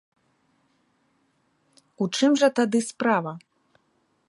У 2.05 2.09
чым 2.19 2.31
жа 2.43 2.49
тады 2.61 2.79
справа? 2.89 3.31